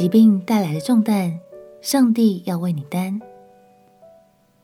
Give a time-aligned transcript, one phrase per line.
[0.00, 1.38] 疾病带来的重担，
[1.82, 3.20] 上帝要为你担。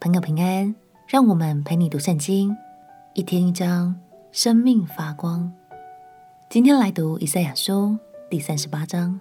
[0.00, 0.74] 朋友平安，
[1.06, 2.56] 让我们陪你读圣经，
[3.12, 3.95] 一天一章，
[4.32, 5.52] 生命发光。
[6.48, 7.98] 今天来读以赛亚书
[8.30, 9.20] 第三十八章。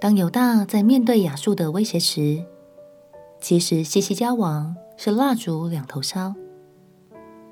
[0.00, 2.44] 当犹大在面对亚述的威胁时，
[3.40, 6.34] 其实西西家王是蜡烛两头烧，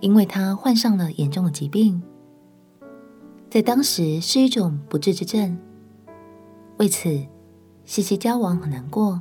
[0.01, 2.03] 因为他患上了严重的疾病，
[3.49, 5.57] 在当时是一种不治之症。
[6.81, 7.11] 为此，
[7.85, 9.21] 西西交往很难过，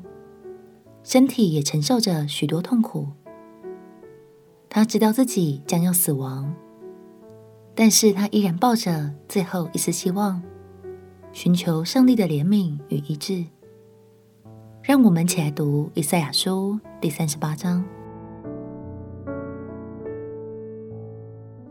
[1.04, 3.09] 身体也承受着许多痛苦。
[4.70, 6.55] 他知道自己将要死亡，
[7.76, 10.41] 但是他依然抱着最后一丝希望，
[11.34, 13.44] 寻求上帝的怜悯与医治。
[14.81, 17.84] 让我们一起来读以赛亚书第三十八章。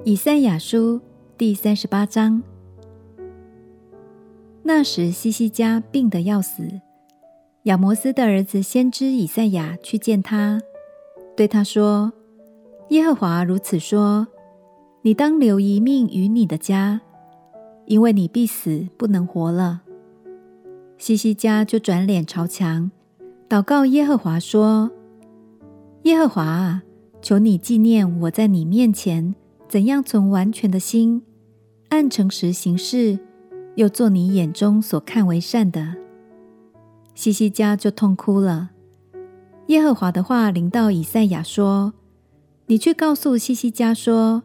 [0.05, 1.01] 以赛亚书
[1.39, 2.43] 第三十八章。
[4.71, 6.83] 那时，西西家病得要死，
[7.63, 10.61] 亚摩斯的儿子先知以赛亚去见他，
[11.35, 12.13] 对他说
[12.91, 14.29] ：“耶和华如此说：
[15.01, 17.01] 你当留一命于你的家，
[17.87, 19.81] 因为你必死，不能活了。”
[20.99, 22.91] 西西家就转脸朝墙。
[23.49, 24.91] 祷告耶和华说
[26.05, 26.83] ：“耶和华啊，
[27.23, 29.35] 求你纪念我在你面前
[29.67, 31.23] 怎样存完全的心，
[31.89, 33.19] 按诚实行事，
[33.79, 35.95] 又做你眼中所看为善的。”
[37.15, 38.71] 西西家就痛哭了。
[39.69, 41.93] 耶和华的话临到以赛亚说
[42.67, 44.43] ：“你去告诉西西家说，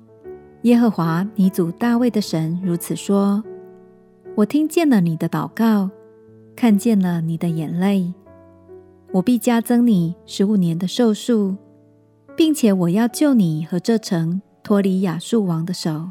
[0.61, 3.43] 耶和华你祖大卫的神如此说：
[4.35, 5.89] 我听见了你的祷告，
[6.55, 8.13] 看见了你的眼泪。”
[9.13, 11.55] 我必加增你十五年的寿数，
[12.35, 16.09] 并且我要救你和这城脱离亚述王的手，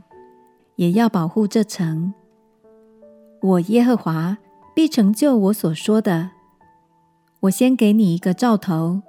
[0.76, 2.14] 也要保护这城。
[3.42, 4.38] 我耶和华
[4.72, 6.30] 必成就我所说的。
[7.40, 9.02] 我先给你一个兆头，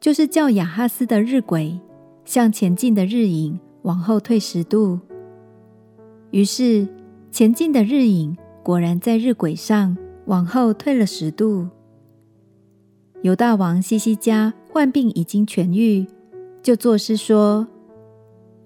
[0.00, 1.78] 就是叫亚哈斯的日晷
[2.24, 4.98] 向前进的日影往后退十度。
[6.30, 6.88] 于是
[7.30, 9.94] 前进的日影果然在日晷上
[10.24, 11.68] 往后退了十度。
[13.20, 16.06] 犹大王西西家患病已经痊愈，
[16.62, 17.66] 就作诗说：“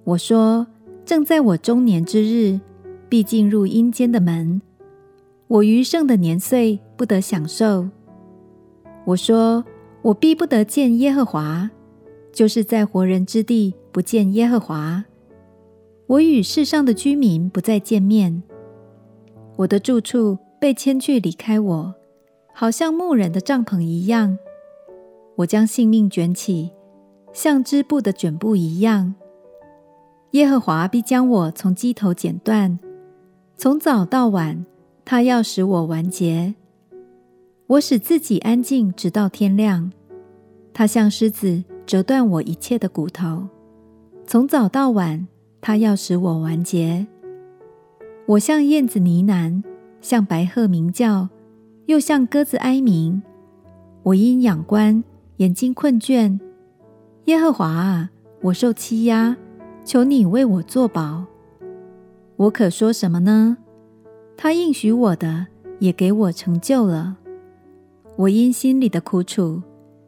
[0.05, 0.65] 我说，
[1.05, 2.61] 正在我中年之日，
[3.09, 4.63] 必进入阴间的门。
[5.49, 7.89] 我余剩的年岁不得享受。
[9.05, 9.65] 我说，
[10.03, 11.71] 我必不得见耶和华，
[12.33, 15.05] 就是在活人之地不见耶和华。
[16.07, 18.43] 我与世上的居民不再见面。
[19.57, 21.95] 我的住处被迁去离开我，
[22.53, 24.39] 好像牧人的帐篷一样。”
[25.37, 26.73] 我将性命卷起，
[27.33, 29.15] 像织布的卷布一样。
[30.33, 32.79] 耶和华必将我从机头剪断，
[33.57, 34.67] 从早到晚，
[35.11, 36.55] 他要使我完结。
[37.67, 39.91] 我使自己安静，直到天亮。
[40.75, 43.49] 他像狮子折断我一切的骨头，
[44.27, 45.27] 从早到晚，
[45.63, 47.07] 他要使我完结。
[48.27, 49.63] 我像燕子呢喃，
[50.03, 51.31] 像白鹤鸣叫，
[51.87, 53.23] 又像鸽子哀鸣。
[54.03, 55.03] 我因仰观。
[55.39, 56.39] 眼睛困倦，
[57.25, 58.11] 耶和华啊，
[58.43, 59.35] 我受欺压，
[59.87, 61.25] 求你为我作保。
[62.37, 63.57] 我可说什么呢？
[64.41, 65.49] 他应许我的，
[65.81, 67.17] 也给我成就了。
[68.15, 69.61] 我因心里的苦楚，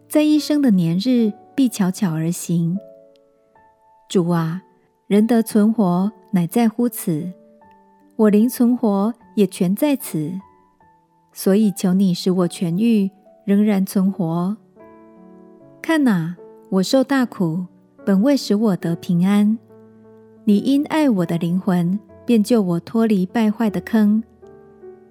[0.09, 2.79] 在一生的年日必悄悄而行。
[4.09, 4.63] 主啊，
[5.09, 7.33] 人得存活，乃在乎此；
[8.15, 10.31] 我灵存活，也全在此。
[11.33, 13.11] 所以求你使我痊愈，
[13.45, 14.57] 仍然存活。
[15.83, 16.37] 看哪，
[16.69, 17.67] 我受大苦，
[18.07, 19.59] 本为使我得平安。
[20.45, 21.99] 你因爱我的灵魂，
[22.31, 24.23] 便救我脱离败坏的坑，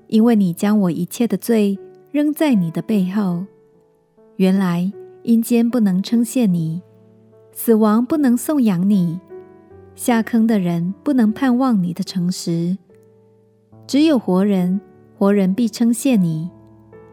[0.08, 1.78] 因为你将我一切的罪
[2.14, 3.44] 扔在你的背后。
[4.38, 4.90] 原来
[5.24, 6.82] 阴间不能称谢你，
[7.52, 9.20] 死亡不能颂扬你，
[9.96, 12.78] 下坑的人不能盼望你的诚实。
[13.86, 14.80] 只有活人，
[15.18, 16.50] 活人必称谢你，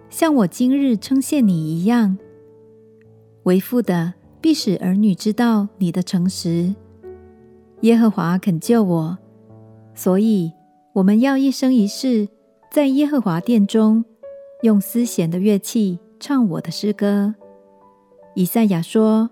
[0.08, 2.16] 像我今日称谢你一样。
[3.42, 6.72] 为父的必使儿女知道你的诚实。
[7.80, 9.18] 耶和华肯救我，
[9.96, 10.52] 所以
[10.92, 12.28] 我们要一生一世
[12.70, 14.04] 在耶和华殿中
[14.62, 17.34] 用丝弦的乐器唱我的诗歌。
[18.34, 19.30] 以赛亚说：“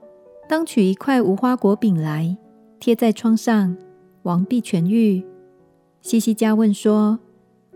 [0.49, 2.37] 当取一块无花果饼来
[2.81, 3.76] 贴在疮上，
[4.22, 5.22] 王必痊愈。”
[6.00, 7.19] 西西家问说：“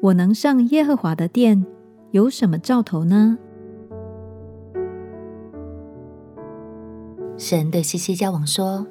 [0.00, 1.66] 我能上耶和华的殿，
[2.12, 3.36] 有什么兆头呢？”
[7.36, 8.86] 神对西西家王说：“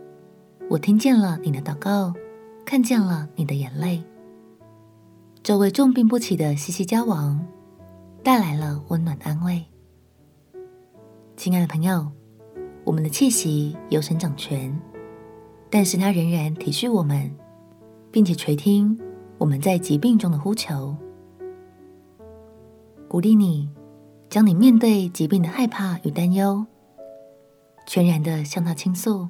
[0.70, 2.14] 我听见了你的祷告，
[2.68, 4.04] 看见了你的眼泪。
[5.42, 7.48] 这位重病不起的西西家王，
[8.22, 9.64] 带来了温暖安慰。
[11.38, 12.12] 亲爱的朋友，
[12.84, 14.78] 我们的气息由神掌权，
[15.70, 17.34] 但是他仍然体恤我们，
[18.12, 19.00] 并且垂听
[19.38, 20.94] 我们在疾病中的呼求。
[23.08, 23.70] 鼓励你，
[24.30, 26.66] 将你面对疾病的害怕与担忧，
[27.86, 29.30] 全然的向他倾诉。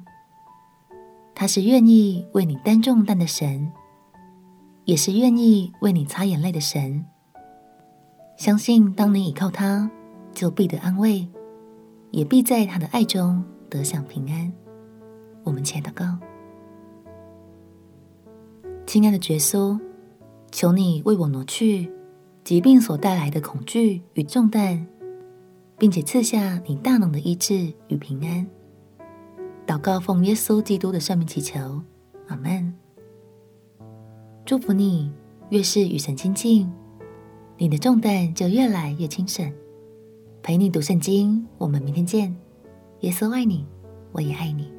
[1.40, 3.70] 他是愿意为你担重担的神，
[4.86, 7.06] 也是愿意为你擦眼泪的神。
[8.36, 9.88] 相信当你倚靠他，
[10.32, 11.28] 就必得安慰，
[12.10, 14.52] 也必在他的爱中得享平安。
[15.44, 16.18] 我们且祷告，
[18.84, 19.78] 亲爱的耶稣，
[20.50, 21.88] 求你为我挪去
[22.42, 24.84] 疾病所带来的恐惧与重担，
[25.78, 28.44] 并且赐下你大能的医治与平安。
[29.68, 31.82] 祷告奉耶稣基督的圣名祈求，
[32.28, 32.74] 阿门。
[34.46, 35.12] 祝福你，
[35.50, 36.72] 越是与神亲近，
[37.58, 39.52] 你的重担就越来越轻省。
[40.42, 42.34] 陪你读圣经，我们明天见。
[43.00, 43.66] 耶稣爱你，
[44.12, 44.77] 我也爱你。